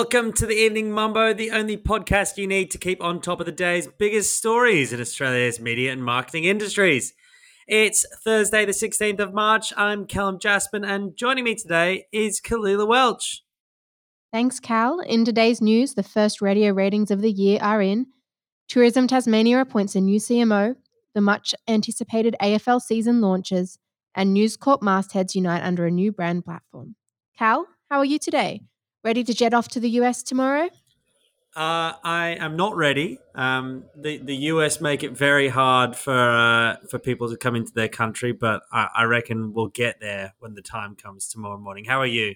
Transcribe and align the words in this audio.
Welcome 0.00 0.32
to 0.32 0.46
the 0.46 0.54
Evening 0.54 0.90
Mumbo, 0.92 1.34
the 1.34 1.50
only 1.50 1.76
podcast 1.76 2.38
you 2.38 2.46
need 2.46 2.70
to 2.70 2.78
keep 2.78 3.02
on 3.02 3.20
top 3.20 3.38
of 3.38 3.44
the 3.44 3.52
day's 3.52 3.86
biggest 3.86 4.34
stories 4.34 4.94
in 4.94 5.00
Australia's 5.00 5.60
media 5.60 5.92
and 5.92 6.02
marketing 6.02 6.44
industries. 6.44 7.12
It's 7.68 8.06
Thursday, 8.24 8.64
the 8.64 8.72
16th 8.72 9.20
of 9.20 9.34
March. 9.34 9.74
I'm 9.76 10.06
Calum 10.06 10.38
Jaspan, 10.38 10.86
and 10.88 11.14
joining 11.18 11.44
me 11.44 11.54
today 11.54 12.06
is 12.12 12.40
Kalila 12.40 12.88
Welch. 12.88 13.44
Thanks, 14.32 14.58
Cal. 14.58 15.00
In 15.00 15.26
today's 15.26 15.60
news, 15.60 15.92
the 15.92 16.02
first 16.02 16.40
radio 16.40 16.72
ratings 16.72 17.10
of 17.10 17.20
the 17.20 17.30
year 17.30 17.58
are 17.60 17.82
in. 17.82 18.06
Tourism 18.68 19.06
Tasmania 19.06 19.60
appoints 19.60 19.94
a 19.94 20.00
new 20.00 20.18
CMO, 20.18 20.76
the 21.14 21.20
much 21.20 21.54
anticipated 21.68 22.34
AFL 22.40 22.80
season 22.80 23.20
launches, 23.20 23.78
and 24.14 24.32
News 24.32 24.56
Corp 24.56 24.80
mastheads 24.80 25.36
unite 25.36 25.62
under 25.62 25.84
a 25.84 25.90
new 25.90 26.10
brand 26.10 26.46
platform. 26.46 26.96
Cal, 27.38 27.66
how 27.90 27.98
are 27.98 28.06
you 28.06 28.18
today? 28.18 28.62
Ready 29.02 29.24
to 29.24 29.34
jet 29.34 29.54
off 29.54 29.68
to 29.68 29.80
the 29.80 29.88
US 29.90 30.22
tomorrow? 30.22 30.68
Uh, 31.56 31.94
I 32.04 32.36
am 32.38 32.56
not 32.56 32.76
ready. 32.76 33.18
Um, 33.34 33.84
the 33.96 34.18
the 34.18 34.36
US 34.36 34.80
make 34.80 35.02
it 35.02 35.12
very 35.12 35.48
hard 35.48 35.96
for 35.96 36.12
uh, 36.12 36.76
for 36.88 36.98
people 36.98 37.28
to 37.30 37.36
come 37.36 37.56
into 37.56 37.72
their 37.72 37.88
country, 37.88 38.32
but 38.32 38.62
I, 38.70 38.88
I 38.98 39.04
reckon 39.04 39.52
we'll 39.52 39.68
get 39.68 40.00
there 40.00 40.34
when 40.38 40.54
the 40.54 40.62
time 40.62 40.94
comes 40.94 41.28
tomorrow 41.28 41.58
morning. 41.58 41.86
How 41.86 42.00
are 42.00 42.06
you? 42.06 42.34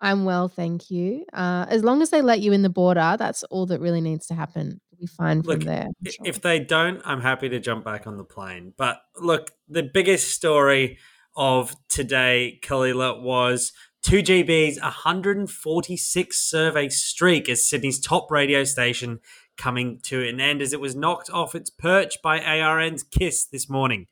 I'm 0.00 0.26
well, 0.26 0.48
thank 0.48 0.90
you. 0.90 1.24
Uh, 1.32 1.64
as 1.68 1.82
long 1.82 2.02
as 2.02 2.10
they 2.10 2.20
let 2.20 2.40
you 2.40 2.52
in 2.52 2.60
the 2.60 2.68
border, 2.68 3.16
that's 3.18 3.42
all 3.44 3.64
that 3.66 3.80
really 3.80 4.02
needs 4.02 4.26
to 4.26 4.34
happen. 4.34 4.80
We'll 4.90 4.98
be 5.00 5.06
fine 5.06 5.42
from 5.42 5.60
there. 5.60 5.88
Sure. 6.04 6.26
If 6.26 6.42
they 6.42 6.58
don't, 6.58 7.00
I'm 7.06 7.22
happy 7.22 7.48
to 7.48 7.58
jump 7.58 7.84
back 7.84 8.06
on 8.06 8.18
the 8.18 8.24
plane. 8.24 8.74
But 8.76 9.00
look, 9.18 9.52
the 9.68 9.82
biggest 9.82 10.32
story 10.32 10.98
of 11.36 11.74
today, 11.88 12.58
Kalila, 12.62 13.20
was 13.20 13.72
2GB's 14.04 14.80
146 14.80 16.40
survey 16.40 16.88
streak 16.88 17.48
as 17.48 17.68
Sydney's 17.68 18.00
top 18.00 18.30
radio 18.30 18.64
station 18.64 19.20
coming 19.56 19.98
to 20.04 20.26
an 20.26 20.40
end 20.40 20.62
as 20.62 20.72
it 20.72 20.80
was 20.80 20.94
knocked 20.94 21.30
off 21.30 21.54
its 21.54 21.70
perch 21.70 22.16
by 22.22 22.40
ARN's 22.40 23.02
KIIS 23.02 23.50
this 23.50 23.68
morning. 23.68 24.06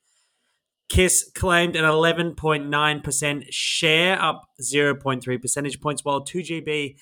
KIIS 0.91 1.33
claimed 1.35 1.77
an 1.77 1.85
11.9% 1.85 3.45
share, 3.51 4.21
up 4.21 4.43
0.3 4.61 5.41
percentage 5.41 5.81
points, 5.81 6.05
while 6.05 6.25
2GB 6.25 6.97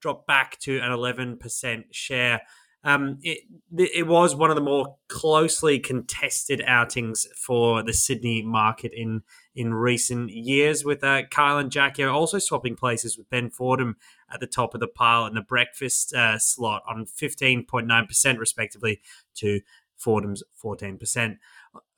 dropped 0.00 0.26
back 0.26 0.58
to 0.60 0.78
an 0.80 0.90
11% 0.90 1.84
share. 1.92 2.42
Um, 2.84 3.18
it, 3.22 3.38
it 3.78 4.06
was 4.06 4.36
one 4.36 4.50
of 4.50 4.56
the 4.56 4.62
more 4.62 4.96
closely 5.08 5.78
contested 5.78 6.62
outings 6.66 7.26
for 7.38 7.82
the 7.82 7.94
Sydney 7.94 8.42
market 8.42 8.92
in 8.94 9.22
in 9.54 9.74
recent 9.74 10.30
years, 10.30 10.84
with 10.84 11.04
uh, 11.04 11.22
Kyle 11.30 11.58
and 11.58 11.70
Jackie 11.70 12.04
also 12.04 12.38
swapping 12.38 12.76
places 12.76 13.16
with 13.16 13.30
Ben 13.30 13.50
Fordham 13.50 13.96
at 14.32 14.40
the 14.40 14.46
top 14.46 14.74
of 14.74 14.80
the 14.80 14.88
pile 14.88 15.26
in 15.26 15.34
the 15.34 15.42
breakfast 15.42 16.12
uh, 16.14 16.38
slot 16.38 16.82
on 16.88 17.06
15.9%, 17.06 18.38
respectively, 18.38 19.00
to 19.36 19.60
Fordham's 19.96 20.42
14%. 20.62 21.36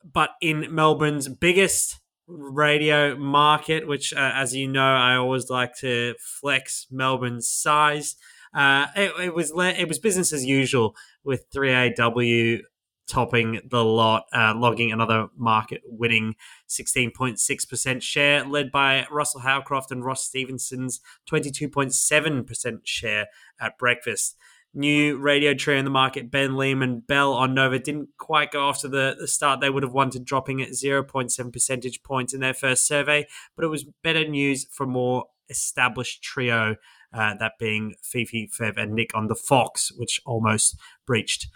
But 0.04 0.30
in 0.40 0.74
Melbourne's 0.74 1.28
biggest 1.28 2.00
radio 2.28 3.16
market, 3.16 3.86
which, 3.86 4.12
uh, 4.12 4.32
as 4.34 4.54
you 4.54 4.68
know, 4.68 4.94
I 4.94 5.16
always 5.16 5.50
like 5.50 5.76
to 5.78 6.14
flex 6.20 6.86
Melbourne's 6.90 7.48
size. 7.48 8.16
Uh, 8.54 8.86
it, 8.96 9.12
it, 9.20 9.34
was 9.34 9.52
it 9.56 9.88
was 9.88 9.98
business 9.98 10.32
as 10.32 10.44
usual 10.44 10.94
with 11.24 11.50
3AW 11.50 12.60
topping 13.08 13.60
the 13.68 13.84
lot, 13.84 14.26
uh, 14.32 14.54
logging 14.56 14.92
another 14.92 15.28
market 15.36 15.82
winning 15.84 16.34
16.6% 16.68 18.02
share, 18.02 18.44
led 18.44 18.70
by 18.70 19.06
Russell 19.10 19.40
Howcroft 19.40 19.90
and 19.90 20.04
Ross 20.04 20.24
Stevenson's 20.24 21.00
22.7% 21.30 22.80
share 22.84 23.26
at 23.60 23.78
breakfast. 23.78 24.36
New 24.74 25.16
radio 25.16 25.54
trio 25.54 25.78
in 25.78 25.86
the 25.86 25.90
market, 25.90 26.30
Ben 26.30 26.50
Liam 26.50 26.82
and 26.82 27.06
Belle 27.06 27.32
on 27.32 27.54
Nova, 27.54 27.78
didn't 27.78 28.10
quite 28.18 28.50
go 28.50 28.72
to 28.72 28.88
the, 28.88 29.16
the 29.18 29.28
start 29.28 29.60
they 29.60 29.70
would 29.70 29.82
have 29.82 29.94
wanted, 29.94 30.24
dropping 30.24 30.60
at 30.60 30.70
0.7 30.70 31.52
percentage 31.52 32.02
points 32.02 32.34
in 32.34 32.40
their 32.40 32.52
first 32.52 32.86
survey, 32.86 33.26
but 33.54 33.64
it 33.64 33.68
was 33.68 33.84
better 34.02 34.28
news 34.28 34.66
for 34.70 34.84
more 34.84 35.26
established 35.48 36.22
trio, 36.22 36.76
uh, 37.14 37.34
that 37.38 37.52
being 37.58 37.94
Fifi, 38.02 38.48
Fev, 38.48 38.76
and 38.76 38.92
Nick 38.92 39.14
on 39.14 39.28
the 39.28 39.34
Fox, 39.34 39.92
which 39.96 40.20
almost 40.26 40.76
breached 41.06 41.48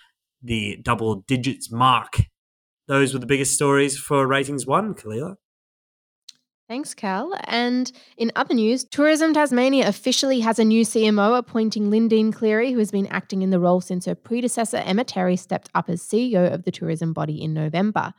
the 0.42 0.78
double 0.82 1.16
digits 1.26 1.70
mark. 1.70 2.22
Those 2.88 3.12
were 3.12 3.20
the 3.20 3.26
biggest 3.26 3.54
stories 3.54 3.98
for 3.98 4.26
Ratings 4.26 4.66
1, 4.66 4.94
Kalila. 4.94 5.36
Thanks, 6.68 6.94
Cal. 6.94 7.34
And 7.48 7.90
in 8.16 8.30
other 8.36 8.54
news, 8.54 8.84
Tourism 8.84 9.34
Tasmania 9.34 9.88
officially 9.88 10.38
has 10.38 10.60
a 10.60 10.64
new 10.64 10.84
CMO 10.84 11.36
appointing 11.36 11.90
Lyndine 11.90 12.32
Cleary, 12.32 12.70
who 12.70 12.78
has 12.78 12.92
been 12.92 13.08
acting 13.08 13.42
in 13.42 13.50
the 13.50 13.58
role 13.58 13.80
since 13.80 14.06
her 14.06 14.14
predecessor, 14.14 14.76
Emma 14.76 15.02
Terry, 15.02 15.36
stepped 15.36 15.68
up 15.74 15.90
as 15.90 16.00
CEO 16.00 16.52
of 16.52 16.62
the 16.62 16.70
tourism 16.70 17.12
body 17.12 17.42
in 17.42 17.52
November. 17.52 18.14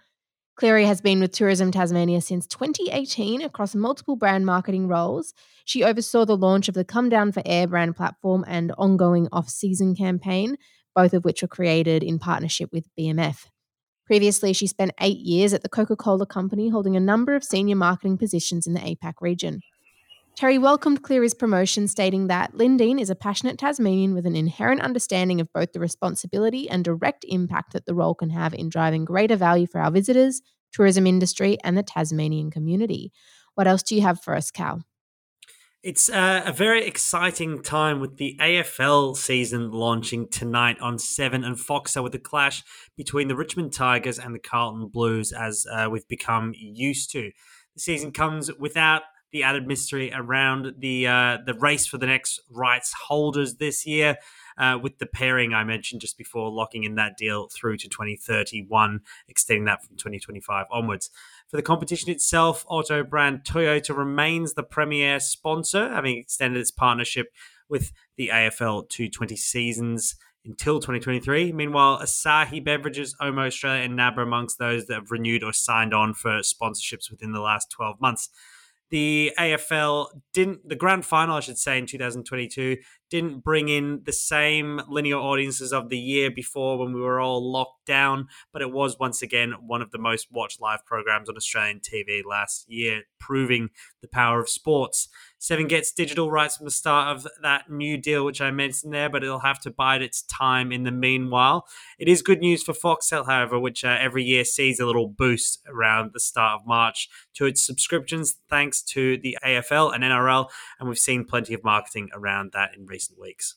Cleary 0.58 0.86
has 0.86 1.00
been 1.00 1.22
with 1.22 1.32
Tourism 1.32 1.72
Tasmania 1.72 2.20
since 2.20 2.46
2018 2.46 3.42
across 3.42 3.74
multiple 3.74 4.18
brand 4.18 4.46
marketing 4.46 4.88
roles. 4.90 5.34
She 5.64 5.84
oversaw 5.84 6.26
the 6.26 6.36
launch 6.36 6.68
of 6.68 6.76
the 6.76 6.84
Come 6.84 7.08
Down 7.08 7.32
for 7.32 7.42
Air 7.46 7.68
brand 7.68 7.96
platform 7.96 8.44
and 8.46 8.74
ongoing 8.78 9.30
off 9.32 9.50
season 9.50 9.96
campaign, 9.96 10.58
both 10.96 11.14
of 11.14 11.26
which 11.26 11.42
were 11.42 11.48
created 11.48 12.04
in 12.04 12.20
partnership 12.20 12.70
with 12.72 12.88
BMF. 12.98 13.46
Previously, 14.06 14.52
she 14.54 14.68
spent 14.68 14.92
eight 15.00 15.20
years 15.20 15.54
at 15.54 15.64
the 15.64 15.70
Coca 15.70 15.96
Cola 15.96 16.26
Company, 16.26 16.70
holding 16.70 16.96
a 16.96 17.00
number 17.00 17.36
of 17.36 17.44
senior 17.44 17.76
marketing 17.76 18.18
positions 18.18 18.68
in 18.68 18.74
the 18.74 18.80
APAC 18.82 19.14
region. 19.22 19.62
Terry 20.36 20.58
welcomed 20.58 21.04
Cleary's 21.04 21.34
promotion, 21.34 21.88
stating 21.88 22.28
that 22.28 22.56
Lyndine 22.56 23.00
is 23.00 23.10
a 23.10 23.16
passionate 23.16 23.58
Tasmanian 23.58 24.14
with 24.14 24.26
an 24.26 24.36
inherent 24.36 24.82
understanding 24.82 25.40
of 25.40 25.52
both 25.54 25.74
the 25.74 25.80
responsibility 25.80 26.70
and 26.70 26.84
direct 26.84 27.26
impact 27.28 27.74
that 27.74 27.86
the 27.86 27.94
role 27.94 28.16
can 28.16 28.30
have 28.30 28.54
in 28.54 28.70
driving 28.70 29.06
greater 29.06 29.36
value 29.36 29.68
for 29.68 29.80
our 29.80 29.92
visitors, 29.92 30.42
tourism 30.72 31.06
industry, 31.06 31.58
and 31.64 31.78
the 31.78 31.84
Tasmanian 31.84 32.50
community. 32.50 33.12
What 33.56 33.68
else 33.68 33.84
do 33.84 33.96
you 33.96 34.02
have 34.02 34.22
for 34.22 34.36
us, 34.36 34.52
Cal? 34.52 34.84
It's 35.84 36.10
uh, 36.10 36.44
a 36.46 36.54
very 36.54 36.86
exciting 36.86 37.64
time 37.64 38.00
with 38.00 38.18
the 38.18 38.38
AFL 38.40 39.18
season 39.18 39.72
launching 39.72 40.28
tonight 40.28 40.80
on 40.80 41.00
7 41.00 41.44
and 41.44 41.56
Foxtel 41.58 42.04
with 42.04 42.12
the 42.12 42.20
clash 42.20 42.64
between 42.96 43.30
the 43.30 43.36
Richmond 43.36 43.74
Tigers 43.74 44.20
and 44.20 44.36
the 44.36 44.40
Carlton 44.40 44.90
Blues, 44.90 45.32
as 45.32 45.66
uh, 45.72 45.90
we've 45.90 46.08
become 46.08 46.54
used 46.56 47.12
to. 47.14 47.32
The 47.74 47.80
season 47.80 48.12
comes 48.12 48.54
without 48.60 49.02
the 49.32 49.42
added 49.42 49.66
mystery 49.66 50.12
around 50.14 50.76
the 50.78 51.08
uh, 51.08 51.38
the 51.46 51.56
race 51.56 51.88
for 51.88 51.98
the 51.98 52.06
next 52.06 52.40
rights 52.52 52.94
holders 53.08 53.56
this 53.56 53.88
year. 53.88 54.18
Uh, 54.58 54.78
with 54.78 55.00
the 55.00 55.08
pairing 55.08 55.54
I 55.56 55.64
mentioned 55.64 56.02
just 56.02 56.18
before, 56.18 56.52
locking 56.52 56.84
in 56.84 56.96
that 56.96 57.18
deal 57.18 57.48
through 57.48 57.78
to 57.78 57.88
2031, 57.90 59.00
extending 59.28 59.66
that 59.66 59.84
from 59.84 59.96
2025 59.96 60.68
onwards. 60.70 61.10
For 61.52 61.58
the 61.58 61.64
competition 61.64 62.10
itself, 62.10 62.64
auto 62.70 63.04
brand 63.04 63.42
Toyota 63.44 63.96
remains 63.96 64.54
the 64.54 64.64
premier 64.64 65.20
sponsor, 65.20 65.90
having 65.90 66.18
extended 66.18 66.58
its 66.62 66.72
partnership 66.72 67.28
with 67.68 67.92
the 68.16 68.30
AFL 68.30 68.88
to 68.88 69.10
20 69.10 69.36
seasons 69.36 70.16
until 70.46 70.80
2023. 70.80 71.52
Meanwhile, 71.52 72.00
Asahi 72.00 72.64
Beverages, 72.64 73.18
Omo 73.22 73.48
Australia, 73.48 73.84
and 73.84 73.98
NAB 73.98 74.18
are 74.18 74.22
amongst 74.22 74.60
those 74.60 74.86
that 74.86 74.94
have 74.94 75.12
renewed 75.12 75.44
or 75.44 75.52
signed 75.52 75.94
on 75.94 76.14
for 76.14 76.40
sponsorships 76.40 77.12
within 77.12 77.34
the 77.34 77.42
last 77.42 77.70
12 77.70 78.00
months 78.00 78.30
the 78.92 79.32
AFL 79.40 80.08
didn't, 80.34 80.68
the 80.68 80.76
grand 80.76 81.06
final, 81.06 81.38
I 81.38 81.40
should 81.40 81.58
say, 81.58 81.78
in 81.78 81.86
2022, 81.86 82.78
didn't 83.10 83.44
bring 83.44 83.70
in 83.70 84.02
the 84.06 84.12
same 84.12 84.82
linear 84.88 85.18
audiences 85.18 85.74
of 85.74 85.90
the 85.90 85.98
year 85.98 86.30
before 86.30 86.78
when 86.78 86.94
we 86.94 87.02
were 87.02 87.20
all 87.20 87.52
locked 87.52 87.86
down, 87.86 88.28
but 88.54 88.62
it 88.62 88.72
was 88.72 89.00
once 89.00 89.22
again 89.22 89.54
one 89.66 89.82
of 89.82 89.92
the 89.92 89.98
most 89.98 90.28
watched 90.32 90.62
live 90.62 90.86
programs 90.86 91.30
on 91.30 91.38
Australian 91.38 91.80
TV 91.80 92.22
last 92.24 92.70
year, 92.70 93.04
proving 93.20 93.70
the 94.02 94.08
power 94.08 94.40
of 94.40 94.50
sports. 94.50 95.08
Seven 95.42 95.66
gets 95.66 95.92
digital 95.92 96.30
rights 96.30 96.58
from 96.58 96.66
the 96.66 96.72
start 96.72 97.18
of 97.18 97.28
that 97.42 97.68
new 97.68 97.98
deal, 97.98 98.24
which 98.24 98.40
I 98.42 98.52
mentioned 98.52 98.94
there, 98.94 99.10
but 99.10 99.24
it'll 99.24 99.40
have 99.40 99.60
to 99.62 99.72
bide 99.72 100.04
its 100.04 100.22
time 100.22 100.72
in 100.72 100.84
the 100.84 100.92
meanwhile. 100.92 101.66
It 101.98 102.08
is 102.08 102.22
good 102.22 102.42
news 102.42 102.62
for 102.62 102.74
Foxtel, 102.74 103.26
however, 103.26 103.60
which 103.60 103.84
uh, 103.84 103.98
every 104.00 104.24
year 104.24 104.46
sees 104.46 104.80
a 104.80 104.86
little 104.86 105.08
boost 105.08 105.64
around 105.68 106.12
the 106.14 106.20
start 106.20 106.62
of 106.62 106.68
March 106.68 107.10
to 107.34 107.48
its 107.48 107.66
subscriptions, 107.66 108.36
thanks 108.52 108.84
to 108.84 109.18
the 109.18 109.36
AFL 109.44 109.96
and 109.96 110.04
NRL, 110.04 110.48
and 110.80 110.88
we've 110.88 111.00
seen 111.00 111.26
plenty 111.26 111.56
of 111.56 111.64
marketing 111.64 112.10
around 112.14 112.52
that 112.54 112.76
in 112.78 112.86
recent 112.86 113.20
weeks. 113.20 113.56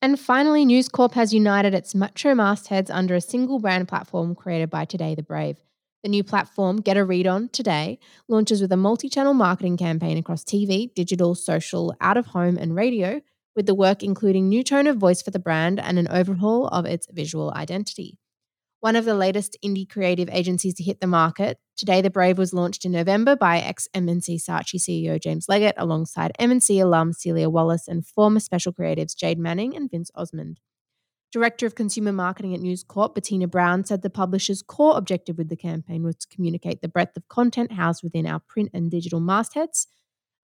And 0.00 0.18
finally, 0.18 0.64
News 0.64 0.88
Corp 0.88 1.12
has 1.12 1.34
united 1.34 1.74
its 1.74 1.94
metro 1.94 2.34
mastheads 2.34 2.90
under 2.90 3.14
a 3.14 3.20
single 3.20 3.58
brand 3.58 3.86
platform 3.86 4.34
created 4.34 4.70
by 4.70 4.86
Today 4.86 5.14
the 5.14 5.22
Brave. 5.22 5.58
The 6.04 6.10
new 6.10 6.22
platform, 6.22 6.82
Get 6.82 6.98
a 6.98 7.04
Read 7.04 7.26
On 7.26 7.48
Today, 7.48 7.98
launches 8.28 8.60
with 8.60 8.70
a 8.70 8.76
multi 8.76 9.08
channel 9.08 9.32
marketing 9.32 9.78
campaign 9.78 10.18
across 10.18 10.44
TV, 10.44 10.92
digital, 10.94 11.34
social, 11.34 11.96
out 11.98 12.18
of 12.18 12.26
home, 12.26 12.58
and 12.58 12.76
radio, 12.76 13.22
with 13.56 13.64
the 13.64 13.74
work 13.74 14.02
including 14.02 14.46
new 14.46 14.62
tone 14.62 14.86
of 14.86 14.98
voice 14.98 15.22
for 15.22 15.30
the 15.30 15.38
brand 15.38 15.80
and 15.80 15.98
an 15.98 16.06
overhaul 16.08 16.68
of 16.68 16.84
its 16.84 17.06
visual 17.10 17.54
identity. 17.56 18.18
one 18.80 18.96
of 18.96 19.06
the 19.06 19.14
latest 19.14 19.56
indie 19.64 19.88
creative 19.88 20.28
agencies 20.30 20.74
to 20.74 20.82
hit 20.82 21.00
the 21.00 21.06
market. 21.06 21.56
Today, 21.74 22.02
The 22.02 22.10
Brave 22.10 22.36
was 22.36 22.52
launched 22.52 22.84
in 22.84 22.92
November 22.92 23.34
by 23.34 23.58
ex 23.58 23.88
M&C 23.94 24.36
Saatchi 24.36 24.78
CEO 24.78 25.18
Jaimes 25.18 25.48
Leggett 25.48 25.74
alongside 25.78 26.32
M&C 26.38 26.80
alum 26.80 27.14
Celia 27.14 27.48
Wallace 27.48 27.88
and 27.88 28.06
former 28.06 28.40
special 28.40 28.74
creatives 28.74 29.16
Jade 29.16 29.38
Manning 29.38 29.74
and 29.74 29.90
Vince 29.90 30.10
Osmond. 30.14 30.60
Director 31.34 31.66
of 31.66 31.74
Consumer 31.74 32.12
Marketing 32.12 32.54
at 32.54 32.60
News 32.60 32.84
Corp, 32.84 33.16
Bettina 33.16 33.48
Brown, 33.48 33.82
said 33.82 34.02
the 34.02 34.08
publisher's 34.08 34.62
core 34.62 34.96
objective 34.96 35.36
with 35.36 35.48
the 35.48 35.56
campaign 35.56 36.04
was 36.04 36.14
to 36.14 36.28
communicate 36.28 36.80
the 36.80 36.86
breadth 36.86 37.16
of 37.16 37.26
content 37.26 37.72
housed 37.72 38.04
within 38.04 38.24
our 38.24 38.38
print 38.38 38.70
and 38.72 38.88
digital 38.88 39.18
mastheads, 39.18 39.88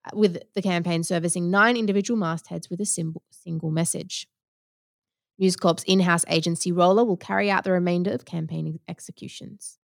uh, 0.05 0.19
with 0.19 0.43
the 0.57 0.61
campaign 0.61 1.05
servicing 1.05 1.49
nine 1.49 1.77
individual 1.77 2.19
mastheads 2.19 2.69
with 2.69 2.81
a 2.81 2.85
single 2.85 3.71
message. 3.71 4.27
News 5.39 5.55
Corp's 5.55 5.85
in 5.85 6.01
house 6.01 6.25
agency 6.27 6.73
Roller 6.73 7.05
will 7.05 7.17
carry 7.17 7.49
out 7.53 7.63
the 7.63 7.71
remainder 7.71 8.11
of 8.11 8.25
campaign 8.25 8.81
executions. 8.89 9.79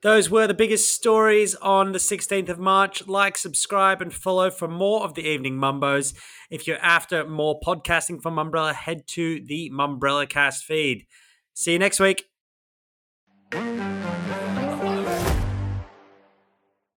Those 0.00 0.30
were 0.30 0.46
the 0.46 0.54
biggest 0.54 0.94
stories 0.94 1.56
on 1.56 1.90
the 1.90 1.98
16th 1.98 2.48
of 2.48 2.58
March. 2.60 3.08
Like, 3.08 3.36
subscribe, 3.36 4.00
and 4.00 4.14
follow 4.14 4.48
for 4.48 4.68
more 4.68 5.02
of 5.02 5.14
the 5.14 5.26
Evening 5.26 5.56
Mumbos. 5.56 6.14
If 6.50 6.68
you're 6.68 6.78
after 6.78 7.26
more 7.26 7.58
podcasting 7.60 8.22
from 8.22 8.36
Mumbrella, 8.36 8.74
head 8.74 9.08
to 9.08 9.44
the 9.44 9.70
Mumbrella 9.74 10.28
Cast 10.28 10.64
feed. 10.64 11.06
See 11.54 11.72
you 11.72 11.80
next 11.80 11.98
week. 11.98 12.26